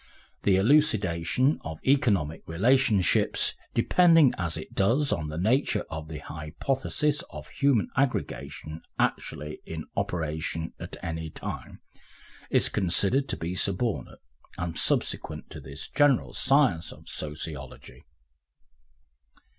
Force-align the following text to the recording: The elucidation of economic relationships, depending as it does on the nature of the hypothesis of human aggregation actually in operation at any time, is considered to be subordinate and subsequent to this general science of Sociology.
The 0.41 0.55
elucidation 0.55 1.59
of 1.63 1.79
economic 1.85 2.41
relationships, 2.47 3.53
depending 3.75 4.33
as 4.35 4.57
it 4.57 4.73
does 4.73 5.13
on 5.13 5.27
the 5.27 5.37
nature 5.37 5.85
of 5.91 6.07
the 6.07 6.17
hypothesis 6.17 7.21
of 7.29 7.49
human 7.49 7.87
aggregation 7.95 8.81
actually 8.97 9.59
in 9.63 9.85
operation 9.95 10.73
at 10.79 10.97
any 11.03 11.29
time, 11.29 11.81
is 12.49 12.67
considered 12.67 13.29
to 13.29 13.37
be 13.37 13.53
subordinate 13.53 14.23
and 14.57 14.75
subsequent 14.75 15.51
to 15.51 15.59
this 15.59 15.87
general 15.87 16.33
science 16.33 16.91
of 16.91 17.07
Sociology. 17.07 18.01